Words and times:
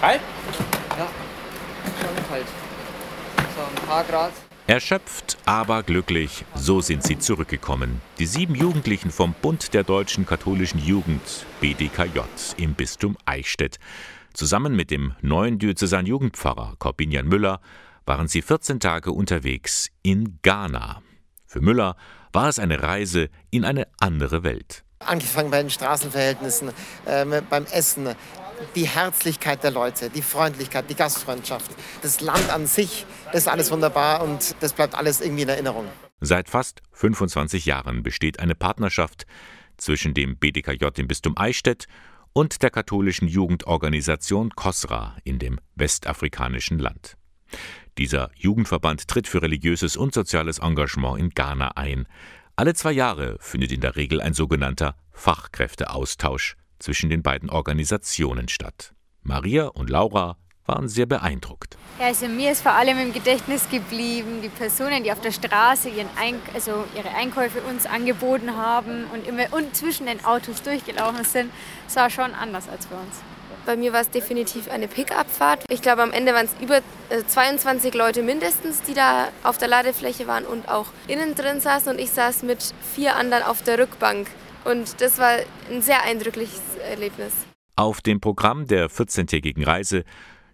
Kalt? 0.00 0.20
Ja, 0.96 1.08
schon 2.00 2.28
kalt. 2.28 2.46
So 3.56 3.62
ein 3.62 3.88
paar 3.88 4.04
Grad. 4.04 4.32
Erschöpft, 4.68 5.38
aber 5.44 5.82
glücklich, 5.82 6.44
so 6.54 6.80
sind 6.80 7.02
sie 7.02 7.18
zurückgekommen. 7.18 8.00
Die 8.20 8.26
sieben 8.26 8.54
Jugendlichen 8.54 9.10
vom 9.10 9.34
Bund 9.42 9.74
der 9.74 9.82
deutschen 9.82 10.24
katholischen 10.24 10.78
Jugend, 10.78 11.46
BDKJ, 11.60 12.20
im 12.58 12.74
Bistum 12.74 13.16
Eichstätt. 13.24 13.78
Zusammen 14.34 14.76
mit 14.76 14.92
dem 14.92 15.14
neuen 15.20 15.58
Diözesan-Jugendpfarrer 15.58 16.76
Corbinian 16.78 17.26
Müller 17.26 17.60
waren 18.06 18.28
sie 18.28 18.42
14 18.42 18.78
Tage 18.78 19.10
unterwegs 19.10 19.88
in 20.02 20.38
Ghana. 20.42 21.02
Für 21.44 21.60
Müller 21.60 21.96
war 22.32 22.48
es 22.48 22.60
eine 22.60 22.84
Reise 22.84 23.30
in 23.50 23.64
eine 23.64 23.88
andere 23.98 24.44
Welt. 24.44 24.84
Angefangen 25.00 25.50
bei 25.50 25.62
den 25.62 25.70
Straßenverhältnissen, 25.70 26.70
äh, 27.06 27.24
beim 27.48 27.64
Essen, 27.66 28.14
die 28.74 28.88
Herzlichkeit 28.88 29.62
der 29.62 29.70
Leute, 29.70 30.10
die 30.10 30.22
Freundlichkeit, 30.22 30.88
die 30.88 30.94
Gastfreundschaft, 30.94 31.70
das 32.02 32.20
Land 32.20 32.50
an 32.50 32.66
sich, 32.66 33.06
das 33.26 33.42
ist 33.42 33.48
alles 33.48 33.70
wunderbar 33.70 34.22
und 34.22 34.54
das 34.60 34.72
bleibt 34.72 34.94
alles 34.94 35.20
irgendwie 35.20 35.42
in 35.42 35.48
Erinnerung. 35.48 35.86
Seit 36.20 36.48
fast 36.48 36.82
25 36.92 37.66
Jahren 37.66 38.02
besteht 38.02 38.40
eine 38.40 38.54
Partnerschaft 38.54 39.26
zwischen 39.76 40.14
dem 40.14 40.36
BDKJ 40.36 40.86
im 40.96 41.08
Bistum 41.08 41.36
Eichstätt 41.36 41.86
und 42.32 42.62
der 42.62 42.70
katholischen 42.70 43.28
Jugendorganisation 43.28 44.50
COSRA 44.50 45.16
in 45.24 45.38
dem 45.38 45.58
westafrikanischen 45.76 46.78
Land. 46.78 47.16
Dieser 47.96 48.30
Jugendverband 48.36 49.08
tritt 49.08 49.26
für 49.26 49.42
religiöses 49.42 49.96
und 49.96 50.14
soziales 50.14 50.58
Engagement 50.58 51.18
in 51.18 51.30
Ghana 51.30 51.72
ein. 51.76 52.06
Alle 52.56 52.74
zwei 52.74 52.92
Jahre 52.92 53.38
findet 53.40 53.72
in 53.72 53.80
der 53.80 53.96
Regel 53.96 54.20
ein 54.20 54.34
sogenannter 54.34 54.96
Fachkräfteaustausch 55.12 56.56
zwischen 56.78 57.10
den 57.10 57.22
beiden 57.22 57.50
Organisationen 57.50 58.48
statt. 58.48 58.92
Maria 59.22 59.66
und 59.66 59.90
Laura 59.90 60.36
waren 60.68 60.88
sehr 60.88 61.06
beeindruckt. 61.06 61.76
Ja, 61.98 62.06
also 62.06 62.28
mir 62.28 62.52
ist 62.52 62.62
vor 62.62 62.72
allem 62.72 62.98
im 62.98 63.12
Gedächtnis 63.12 63.68
geblieben, 63.70 64.40
die 64.42 64.50
Personen, 64.50 65.02
die 65.02 65.10
auf 65.10 65.20
der 65.20 65.32
Straße 65.32 65.88
ihren 65.88 66.08
Eink 66.16 66.40
also 66.54 66.84
ihre 66.94 67.08
Einkäufe 67.14 67.60
uns 67.62 67.86
angeboten 67.86 68.56
haben 68.56 69.04
und 69.12 69.26
immer 69.26 69.52
und 69.52 69.74
zwischen 69.74 70.06
den 70.06 70.24
Autos 70.24 70.62
durchgelaufen 70.62 71.24
sind, 71.24 71.50
das 71.86 71.96
war 71.96 72.10
schon 72.10 72.34
anders 72.34 72.68
als 72.68 72.86
bei 72.86 72.96
uns. 72.96 73.16
Bei 73.66 73.76
mir 73.76 73.92
war 73.92 74.00
es 74.00 74.08
definitiv 74.08 74.70
eine 74.70 74.88
Pick-up-Fahrt. 74.88 75.64
Ich 75.68 75.82
glaube, 75.82 76.02
am 76.02 76.12
Ende 76.12 76.32
waren 76.32 76.46
es 76.46 76.54
über 76.62 76.80
22 77.26 77.92
äh, 77.92 77.98
Leute 77.98 78.22
mindestens, 78.22 78.80
die 78.80 78.94
da 78.94 79.28
auf 79.42 79.58
der 79.58 79.68
Ladefläche 79.68 80.26
waren 80.26 80.46
und 80.46 80.70
auch 80.70 80.86
innen 81.06 81.34
drin 81.34 81.60
saßen. 81.60 81.92
Und 81.92 81.98
ich 81.98 82.10
saß 82.10 82.44
mit 82.44 82.72
vier 82.94 83.16
anderen 83.16 83.42
auf 83.42 83.62
der 83.62 83.78
Rückbank. 83.78 84.28
Und 84.64 85.00
das 85.00 85.18
war 85.18 85.38
ein 85.70 85.82
sehr 85.82 86.02
eindrückliches 86.04 86.60
Erlebnis. 86.90 87.32
Auf 87.76 88.00
dem 88.00 88.20
Programm 88.20 88.66
der 88.66 88.90
14-tägigen 88.90 89.64
Reise 89.64 90.04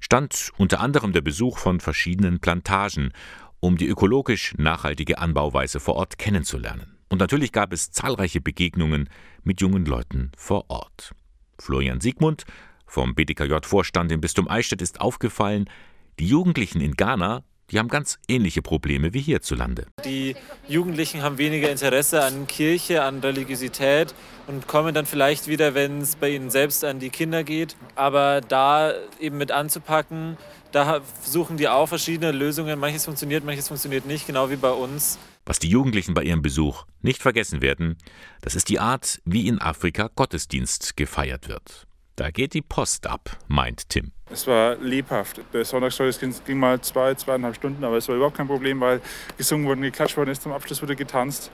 stand 0.00 0.50
unter 0.58 0.80
anderem 0.80 1.12
der 1.12 1.22
Besuch 1.22 1.58
von 1.58 1.80
verschiedenen 1.80 2.38
Plantagen, 2.38 3.12
um 3.60 3.78
die 3.78 3.88
ökologisch 3.88 4.54
nachhaltige 4.58 5.18
Anbauweise 5.18 5.80
vor 5.80 5.96
Ort 5.96 6.18
kennenzulernen. 6.18 6.98
Und 7.08 7.18
natürlich 7.18 7.52
gab 7.52 7.72
es 7.72 7.90
zahlreiche 7.90 8.40
Begegnungen 8.40 9.08
mit 9.42 9.60
jungen 9.60 9.86
Leuten 9.86 10.32
vor 10.36 10.66
Ort. 10.68 11.12
Florian 11.58 12.00
Siegmund 12.00 12.44
vom 12.86 13.14
BDKJ-Vorstand 13.14 14.12
im 14.12 14.20
Bistum 14.20 14.48
Eichstätt 14.48 14.82
ist 14.82 15.00
aufgefallen, 15.00 15.70
die 16.18 16.26
Jugendlichen 16.26 16.80
in 16.80 16.92
Ghana 16.92 17.42
die 17.70 17.78
haben 17.78 17.88
ganz 17.88 18.18
ähnliche 18.28 18.62
Probleme 18.62 19.14
wie 19.14 19.20
hierzulande. 19.20 19.86
Die 20.04 20.36
Jugendlichen 20.68 21.22
haben 21.22 21.38
weniger 21.38 21.70
Interesse 21.70 22.22
an 22.22 22.46
Kirche, 22.46 23.02
an 23.02 23.20
Religiosität 23.20 24.14
und 24.46 24.66
kommen 24.66 24.94
dann 24.94 25.06
vielleicht 25.06 25.48
wieder, 25.48 25.74
wenn 25.74 26.00
es 26.00 26.16
bei 26.16 26.30
ihnen 26.30 26.50
selbst 26.50 26.84
an 26.84 26.98
die 26.98 27.10
Kinder 27.10 27.44
geht. 27.44 27.76
Aber 27.94 28.40
da 28.40 28.92
eben 29.20 29.38
mit 29.38 29.50
anzupacken, 29.50 30.36
da 30.72 31.00
suchen 31.22 31.56
die 31.56 31.68
auch 31.68 31.86
verschiedene 31.86 32.32
Lösungen. 32.32 32.78
Manches 32.78 33.04
funktioniert, 33.04 33.44
manches 33.44 33.68
funktioniert 33.68 34.06
nicht, 34.06 34.26
genau 34.26 34.50
wie 34.50 34.56
bei 34.56 34.72
uns. 34.72 35.18
Was 35.46 35.58
die 35.58 35.68
Jugendlichen 35.68 36.14
bei 36.14 36.22
ihrem 36.22 36.42
Besuch 36.42 36.84
nicht 37.02 37.22
vergessen 37.22 37.60
werden, 37.62 37.96
das 38.40 38.54
ist 38.54 38.68
die 38.68 38.80
Art, 38.80 39.20
wie 39.24 39.46
in 39.46 39.60
Afrika 39.60 40.10
Gottesdienst 40.14 40.96
gefeiert 40.96 41.48
wird. 41.48 41.86
Da 42.16 42.30
geht 42.30 42.54
die 42.54 42.62
Post 42.62 43.08
ab, 43.08 43.38
meint 43.48 43.88
Tim. 43.88 44.12
Es 44.30 44.46
war 44.46 44.76
lebhaft. 44.76 45.40
Der 45.52 45.64
Sonntagsgottesdienst 45.64 46.44
ging 46.44 46.58
mal 46.58 46.80
zwei, 46.80 47.14
zweieinhalb 47.14 47.56
Stunden, 47.56 47.82
aber 47.82 47.96
es 47.96 48.08
war 48.08 48.14
überhaupt 48.14 48.36
kein 48.36 48.46
Problem, 48.46 48.80
weil 48.80 49.00
gesungen 49.36 49.66
wurde, 49.66 49.80
geklatscht 49.80 50.16
worden 50.16 50.30
ist, 50.30 50.42
zum 50.42 50.52
Abschluss 50.52 50.80
wurde 50.80 50.94
getanzt. 50.94 51.50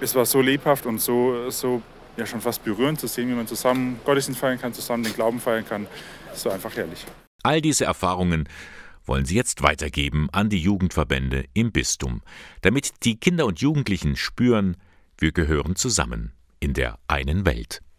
Es 0.00 0.14
war 0.14 0.24
so 0.24 0.40
lebhaft 0.40 0.86
und 0.86 1.00
so, 1.00 1.50
so 1.50 1.82
ja, 2.16 2.26
schon 2.26 2.40
fast 2.40 2.64
berührend 2.64 3.00
zu 3.00 3.08
sehen, 3.08 3.28
wie 3.28 3.34
man 3.34 3.46
zusammen 3.46 4.00
Gottesdienst 4.04 4.40
feiern 4.40 4.60
kann, 4.60 4.72
zusammen 4.72 5.02
den 5.02 5.14
Glauben 5.14 5.40
feiern 5.40 5.64
kann. 5.66 5.86
Es 6.32 6.44
war 6.44 6.52
einfach 6.52 6.74
herrlich. 6.76 7.04
All 7.42 7.60
diese 7.60 7.84
Erfahrungen 7.84 8.48
wollen 9.04 9.24
sie 9.24 9.34
jetzt 9.34 9.62
weitergeben 9.62 10.28
an 10.32 10.48
die 10.48 10.58
Jugendverbände 10.58 11.44
im 11.54 11.72
Bistum, 11.72 12.22
damit 12.60 13.04
die 13.04 13.18
Kinder 13.18 13.46
und 13.46 13.60
Jugendlichen 13.60 14.16
spüren, 14.16 14.76
wir 15.18 15.32
gehören 15.32 15.74
zusammen 15.76 16.32
in 16.60 16.74
der 16.74 16.98
einen 17.08 17.46
Welt. 17.46 17.80